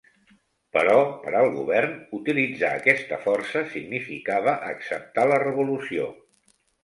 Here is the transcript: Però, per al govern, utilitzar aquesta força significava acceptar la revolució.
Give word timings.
Però, 0.75 0.93
per 1.25 1.33
al 1.41 1.49
govern, 1.57 1.91
utilitzar 2.19 2.71
aquesta 2.77 3.19
força 3.27 3.63
significava 3.75 4.57
acceptar 4.73 5.27
la 5.33 5.41
revolució. 5.47 6.09